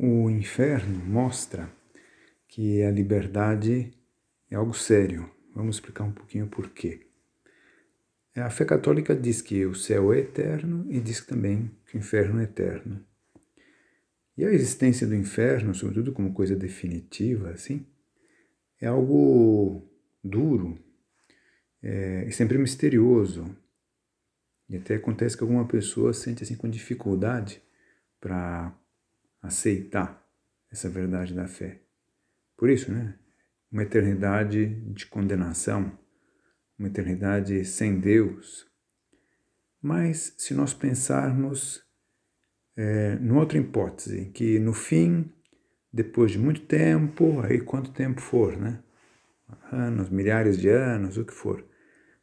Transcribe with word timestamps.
O 0.00 0.30
inferno 0.30 1.04
mostra 1.04 1.68
que 2.46 2.84
a 2.84 2.90
liberdade 2.90 3.92
é 4.48 4.54
algo 4.54 4.72
sério. 4.72 5.28
Vamos 5.52 5.74
explicar 5.74 6.04
um 6.04 6.12
pouquinho 6.12 6.46
por 6.46 6.70
quê. 6.70 7.08
A 8.36 8.48
fé 8.48 8.64
católica 8.64 9.12
diz 9.12 9.42
que 9.42 9.66
o 9.66 9.74
céu 9.74 10.12
é 10.12 10.20
eterno 10.20 10.86
e 10.88 11.00
diz 11.00 11.26
também 11.26 11.72
que 11.84 11.96
o 11.96 11.98
inferno 11.98 12.38
é 12.38 12.44
eterno. 12.44 13.04
E 14.36 14.44
a 14.44 14.52
existência 14.52 15.04
do 15.04 15.16
inferno, 15.16 15.74
sobretudo 15.74 16.12
como 16.12 16.32
coisa 16.32 16.54
definitiva, 16.54 17.50
assim, 17.50 17.84
é 18.80 18.86
algo 18.86 19.84
duro 20.22 20.78
é, 21.82 22.24
e 22.28 22.30
sempre 22.30 22.56
misterioso. 22.56 23.52
E 24.68 24.76
até 24.76 24.94
acontece 24.94 25.36
que 25.36 25.42
alguma 25.42 25.66
pessoa 25.66 26.12
sente 26.12 26.44
assim 26.44 26.54
com 26.54 26.70
dificuldade 26.70 27.60
para 28.20 28.72
aceitar 29.42 30.26
essa 30.70 30.88
verdade 30.88 31.34
da 31.34 31.46
fé. 31.46 31.80
Por 32.56 32.68
isso, 32.68 32.92
né? 32.92 33.14
Uma 33.70 33.82
eternidade 33.82 34.66
de 34.92 35.06
condenação, 35.06 35.96
uma 36.78 36.88
eternidade 36.88 37.64
sem 37.64 38.00
Deus. 38.00 38.66
Mas 39.80 40.34
se 40.36 40.54
nós 40.54 40.74
pensarmos 40.74 41.84
é, 42.76 43.16
numa 43.16 43.40
outra 43.40 43.58
hipótese, 43.58 44.26
que 44.26 44.58
no 44.58 44.72
fim, 44.72 45.32
depois 45.92 46.32
de 46.32 46.38
muito 46.38 46.62
tempo, 46.62 47.40
aí 47.40 47.60
quanto 47.60 47.92
tempo 47.92 48.20
for, 48.20 48.56
né? 48.56 48.82
Anos, 49.72 50.10
milhares 50.10 50.58
de 50.58 50.68
anos, 50.68 51.16
o 51.16 51.24
que 51.24 51.32
for, 51.32 51.64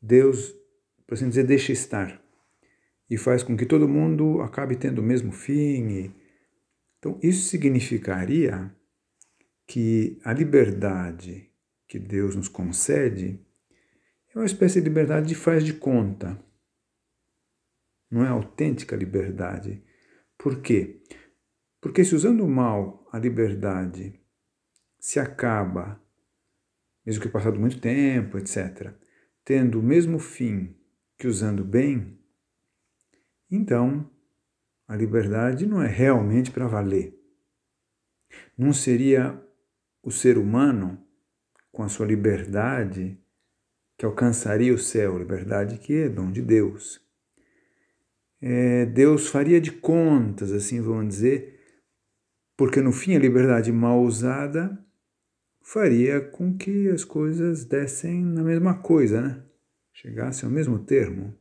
Deus, 0.00 0.54
por 1.06 1.14
assim 1.14 1.28
dizer, 1.28 1.44
deixa 1.44 1.72
estar 1.72 2.20
e 3.10 3.18
faz 3.18 3.42
com 3.42 3.56
que 3.56 3.66
todo 3.66 3.88
mundo 3.88 4.40
acabe 4.40 4.76
tendo 4.76 5.00
o 5.00 5.04
mesmo 5.04 5.32
fim 5.32 5.88
e 5.88 6.19
então, 7.00 7.18
isso 7.22 7.48
significaria 7.48 8.76
que 9.66 10.20
a 10.22 10.34
liberdade 10.34 11.50
que 11.88 11.98
Deus 11.98 12.36
nos 12.36 12.46
concede 12.46 13.40
é 14.34 14.38
uma 14.38 14.44
espécie 14.44 14.80
de 14.80 14.88
liberdade 14.88 15.28
de 15.28 15.34
faz 15.34 15.64
de 15.64 15.72
conta. 15.72 16.38
Não 18.10 18.22
é 18.22 18.28
autêntica 18.28 18.94
liberdade. 18.94 19.82
Por 20.36 20.60
quê? 20.60 21.02
Porque 21.80 22.04
se 22.04 22.14
usando 22.14 22.46
mal 22.46 23.08
a 23.10 23.18
liberdade 23.18 24.20
se 24.98 25.18
acaba, 25.18 25.98
mesmo 27.06 27.22
que 27.22 27.30
passado 27.30 27.58
muito 27.58 27.80
tempo, 27.80 28.36
etc., 28.36 28.92
tendo 29.42 29.80
o 29.80 29.82
mesmo 29.82 30.18
fim 30.18 30.76
que 31.16 31.26
usando 31.26 31.64
bem, 31.64 32.20
então 33.50 34.10
a 34.90 34.96
liberdade 34.96 35.66
não 35.66 35.80
é 35.80 35.86
realmente 35.86 36.50
para 36.50 36.66
valer. 36.66 37.16
Não 38.58 38.72
seria 38.72 39.40
o 40.02 40.10
ser 40.10 40.36
humano, 40.36 41.00
com 41.70 41.84
a 41.84 41.88
sua 41.88 42.06
liberdade, 42.06 43.16
que 43.96 44.04
alcançaria 44.04 44.74
o 44.74 44.78
céu, 44.78 45.16
liberdade 45.16 45.78
que 45.78 45.94
é 45.94 46.08
dom 46.08 46.32
de 46.32 46.42
Deus. 46.42 47.00
É, 48.42 48.84
Deus 48.84 49.28
faria 49.28 49.60
de 49.60 49.70
contas, 49.70 50.50
assim 50.50 50.80
vamos 50.80 51.14
dizer, 51.14 51.60
porque 52.56 52.80
no 52.80 52.90
fim 52.90 53.14
a 53.14 53.20
liberdade 53.20 53.70
mal 53.70 54.02
usada 54.02 54.76
faria 55.62 56.20
com 56.20 56.58
que 56.58 56.88
as 56.88 57.04
coisas 57.04 57.64
dessem 57.64 58.24
na 58.24 58.42
mesma 58.42 58.82
coisa, 58.82 59.20
né? 59.22 59.44
Chegassem 59.92 60.48
ao 60.48 60.52
mesmo 60.52 60.80
termo. 60.80 61.38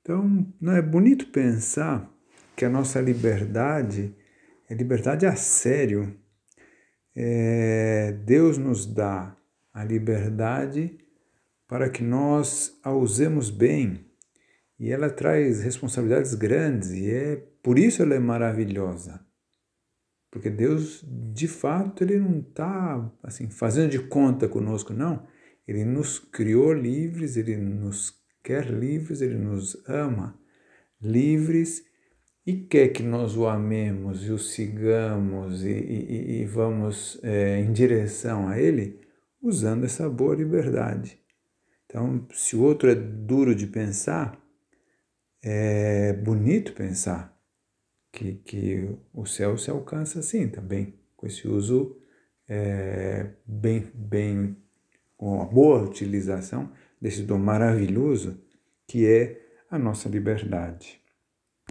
Então, 0.00 0.46
não 0.60 0.72
é 0.72 0.82
bonito 0.82 1.26
pensar 1.28 2.10
que 2.56 2.64
a 2.64 2.70
nossa 2.70 3.00
liberdade 3.00 4.14
é 4.68 4.74
liberdade 4.74 5.26
a 5.26 5.34
sério. 5.34 6.16
É, 7.14 8.12
Deus 8.24 8.56
nos 8.56 8.86
dá 8.86 9.36
a 9.72 9.84
liberdade 9.84 10.98
para 11.66 11.90
que 11.90 12.02
nós 12.02 12.78
a 12.82 12.92
usemos 12.92 13.50
bem. 13.50 14.06
E 14.78 14.90
ela 14.90 15.10
traz 15.10 15.62
responsabilidades 15.62 16.34
grandes 16.34 16.90
e 16.92 17.10
é 17.10 17.36
por 17.62 17.78
isso 17.78 18.02
ela 18.02 18.14
é 18.14 18.18
maravilhosa. 18.18 19.20
Porque 20.30 20.48
Deus, 20.48 21.04
de 21.32 21.48
fato, 21.48 22.04
ele 22.04 22.18
não 22.18 22.38
está 22.38 23.12
assim 23.22 23.50
fazendo 23.50 23.90
de 23.90 23.98
conta 23.98 24.48
conosco, 24.48 24.92
não. 24.92 25.26
Ele 25.66 25.84
nos 25.84 26.18
criou 26.18 26.72
livres, 26.72 27.36
ele 27.36 27.56
nos 27.56 28.10
quer 28.42 28.66
livres, 28.66 29.20
Ele 29.20 29.36
nos 29.36 29.76
ama 29.88 30.38
livres 31.00 31.84
e 32.46 32.56
quer 32.56 32.88
que 32.88 33.02
nós 33.02 33.36
o 33.36 33.46
amemos 33.46 34.26
e 34.26 34.30
o 34.30 34.38
sigamos 34.38 35.64
e, 35.64 35.70
e, 35.70 36.40
e 36.40 36.44
vamos 36.44 37.18
é, 37.22 37.60
em 37.60 37.72
direção 37.72 38.48
a 38.48 38.58
Ele 38.58 39.00
usando 39.42 39.84
essa 39.84 40.08
boa 40.08 40.34
liberdade. 40.34 41.20
Então, 41.86 42.26
se 42.32 42.54
o 42.56 42.62
outro 42.62 42.90
é 42.90 42.94
duro 42.94 43.54
de 43.54 43.66
pensar, 43.66 44.38
é 45.42 46.12
bonito 46.12 46.72
pensar 46.72 47.36
que, 48.12 48.34
que 48.34 48.96
o 49.12 49.24
céu 49.24 49.56
se 49.56 49.70
alcança 49.70 50.20
assim 50.20 50.48
também, 50.48 50.94
com 51.16 51.26
esse 51.26 51.48
uso 51.48 51.96
é, 52.48 53.30
bem, 53.46 53.90
bem, 53.94 54.56
com 55.16 55.34
uma 55.34 55.46
boa 55.46 55.82
utilização 55.82 56.72
desse 57.00 57.22
dom 57.22 57.38
maravilhoso 57.38 58.40
que 58.86 59.06
é 59.06 59.40
a 59.70 59.78
nossa 59.78 60.08
liberdade. 60.08 60.99